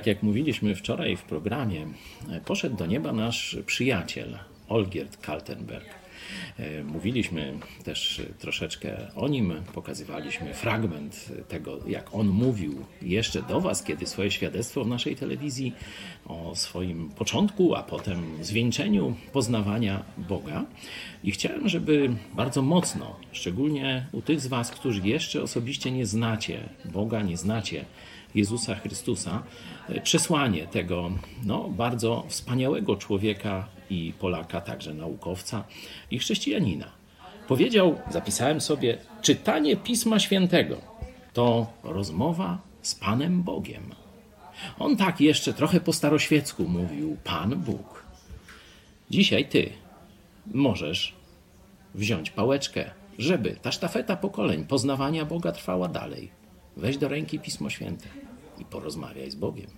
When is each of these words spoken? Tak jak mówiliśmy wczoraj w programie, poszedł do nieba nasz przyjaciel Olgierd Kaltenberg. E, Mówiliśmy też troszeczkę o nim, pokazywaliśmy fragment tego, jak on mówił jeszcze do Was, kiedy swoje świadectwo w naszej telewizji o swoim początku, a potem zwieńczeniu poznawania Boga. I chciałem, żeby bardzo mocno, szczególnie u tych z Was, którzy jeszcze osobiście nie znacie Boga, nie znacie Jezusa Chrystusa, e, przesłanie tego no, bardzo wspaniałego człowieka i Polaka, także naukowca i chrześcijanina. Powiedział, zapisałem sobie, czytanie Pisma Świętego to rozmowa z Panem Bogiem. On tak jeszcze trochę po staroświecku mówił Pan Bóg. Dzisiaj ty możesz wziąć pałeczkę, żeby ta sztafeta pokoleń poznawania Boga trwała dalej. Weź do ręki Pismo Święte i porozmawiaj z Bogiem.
Tak 0.00 0.06
jak 0.06 0.22
mówiliśmy 0.22 0.74
wczoraj 0.74 1.16
w 1.16 1.22
programie, 1.22 1.86
poszedł 2.44 2.76
do 2.76 2.86
nieba 2.86 3.12
nasz 3.12 3.56
przyjaciel 3.66 4.38
Olgierd 4.68 5.16
Kaltenberg. 5.16 5.86
E, 6.58 6.84
Mówiliśmy 6.84 7.58
też 7.84 8.22
troszeczkę 8.38 9.14
o 9.14 9.28
nim, 9.28 9.54
pokazywaliśmy 9.74 10.54
fragment 10.54 11.28
tego, 11.48 11.78
jak 11.86 12.14
on 12.14 12.28
mówił 12.28 12.84
jeszcze 13.02 13.42
do 13.42 13.60
Was, 13.60 13.82
kiedy 13.82 14.06
swoje 14.06 14.30
świadectwo 14.30 14.84
w 14.84 14.88
naszej 14.88 15.16
telewizji 15.16 15.72
o 16.26 16.56
swoim 16.56 17.08
początku, 17.08 17.74
a 17.74 17.82
potem 17.82 18.44
zwieńczeniu 18.44 19.16
poznawania 19.32 20.02
Boga. 20.18 20.64
I 21.24 21.30
chciałem, 21.30 21.68
żeby 21.68 22.10
bardzo 22.34 22.62
mocno, 22.62 23.16
szczególnie 23.32 24.06
u 24.12 24.22
tych 24.22 24.40
z 24.40 24.46
Was, 24.46 24.70
którzy 24.70 25.00
jeszcze 25.08 25.42
osobiście 25.42 25.90
nie 25.90 26.06
znacie 26.06 26.68
Boga, 26.84 27.22
nie 27.22 27.36
znacie 27.36 27.84
Jezusa 28.34 28.74
Chrystusa, 28.74 29.42
e, 29.88 30.00
przesłanie 30.00 30.66
tego 30.66 31.10
no, 31.44 31.68
bardzo 31.68 32.24
wspaniałego 32.28 32.96
człowieka 32.96 33.68
i 33.90 34.12
Polaka, 34.18 34.60
także 34.60 34.94
naukowca 34.94 35.64
i 36.10 36.18
chrześcijanina. 36.18 36.90
Powiedział, 37.48 37.98
zapisałem 38.10 38.60
sobie, 38.60 38.98
czytanie 39.22 39.76
Pisma 39.76 40.18
Świętego 40.18 40.76
to 41.32 41.66
rozmowa 41.82 42.58
z 42.82 42.94
Panem 42.94 43.42
Bogiem. 43.42 43.94
On 44.78 44.96
tak 44.96 45.20
jeszcze 45.20 45.54
trochę 45.54 45.80
po 45.80 45.92
staroświecku 45.92 46.68
mówił 46.68 47.16
Pan 47.24 47.56
Bóg. 47.56 48.04
Dzisiaj 49.10 49.48
ty 49.48 49.72
możesz 50.46 51.14
wziąć 51.94 52.30
pałeczkę, 52.30 52.90
żeby 53.18 53.56
ta 53.62 53.72
sztafeta 53.72 54.16
pokoleń 54.16 54.64
poznawania 54.64 55.24
Boga 55.24 55.52
trwała 55.52 55.88
dalej. 55.88 56.30
Weź 56.76 56.98
do 56.98 57.08
ręki 57.08 57.38
Pismo 57.38 57.70
Święte 57.70 58.06
i 58.58 58.64
porozmawiaj 58.64 59.30
z 59.30 59.34
Bogiem. 59.34 59.70